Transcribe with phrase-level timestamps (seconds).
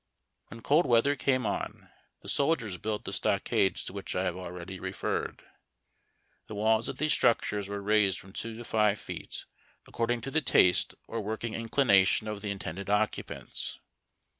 [0.47, 1.91] When cold weath er came on,
[2.23, 5.43] the sol diers built the stock ades to which I have already referred.
[6.47, 9.45] The walls of these structures were raised from two to live feet,
[9.87, 13.77] according to the taste or work ing inclination of the intended occupants.